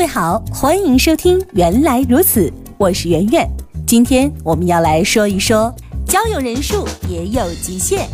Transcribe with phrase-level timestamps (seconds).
[0.00, 3.46] 各位好，欢迎收听《原来如此》，我是圆圆。
[3.86, 5.70] 今天我们要来说一说，
[6.06, 8.08] 交友人数也有极限。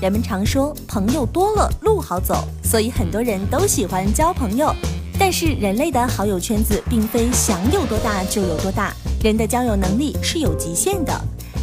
[0.00, 4.72] 人们常说朋友多了路好走，所以很多人都喜欢交朋友。
[5.18, 11.12] 但是人类的好友圈子并非想有多大就有多大，人的交友能力是有极限的。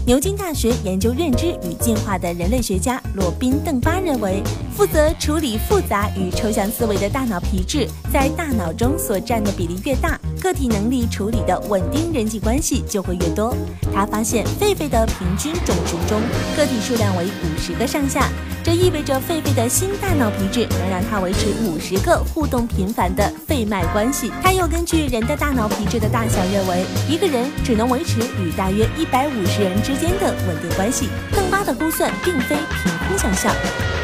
[0.10, 4.42] 牛津大学研究认知与进化的人类学家罗宾·邓巴认为，
[4.76, 13.56] 负责处理复杂与抽象思维的大脑皮质在大脑中所占的比例越大，个体能力处理的稳定人际关系就会越多。
[13.94, 16.20] 他发现，狒狒的平均种群中，
[16.58, 18.28] 个体数量为五十个上下。
[18.70, 24.32] 这意味着狒狒的新大脑皮质能让它维持五十个互动频繁的肺脉关系。
[24.44, 31.10] 他又根据人的大脑皮质的大小认为，一个人只能维持与大约一百五十人之间的稳定关系。
[31.32, 33.52] 邓巴的估算并非凭空想象，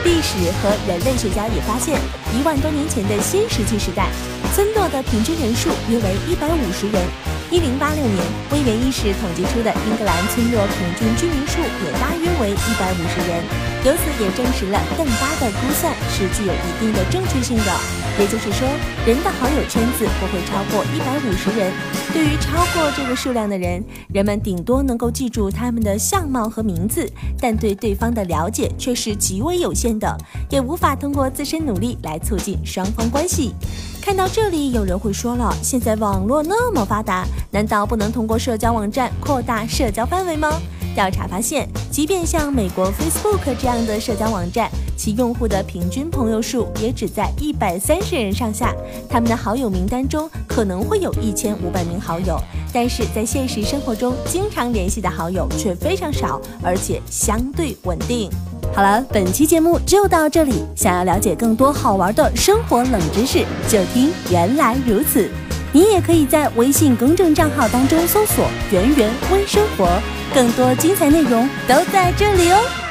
[0.03, 2.01] 历史和人类学家也发现，
[2.33, 4.09] 一万多年前的新石器时代，
[4.55, 7.05] 村落的平均人数约为一百五十人。
[7.51, 8.17] 一零八六年，
[8.49, 13.43] 威廉一世统计出的英格兰村落平均居民数也大约为一百五十人，
[13.85, 17.71] 由此也证实了邓巴的估算是具有一定的正确性的。
[18.17, 18.65] 也就是说，
[19.05, 21.73] 人的好友圈子不会超过一百五十人。
[22.13, 27.05] 对于超过这个数量的人，人们顶多能够记住他们的相貌和名字，
[27.41, 30.17] 但对对方的了解却是极为有限的，
[30.49, 33.53] 也无法通过自身努力来促进双方关系。
[34.01, 40.53] 看到这里，有人会说了：现在网络那么发达，难道不能通过社交网站扩大社交范围吗？
[40.95, 48.73] 调查发现，即便像美国 Facebook 这样的社交网站，其用户的平均朋友数也只在一百三十人上下。
[49.09, 52.39] 他们的好友名单中可能会有一千五百名好友，
[52.73, 58.31] 但是在现实生活中，经常联系的好友却非常少，而且相对稳定。
[58.73, 60.63] 好了，本期节目就到这里。
[60.75, 65.29] 想要了解更多好玩的生活冷知识，就听原来如此。
[65.75, 70.01] 你也可以在微信公众账号当中搜索“圆圆微生活”，
[70.33, 72.84] 更多精彩内容都在这里哦。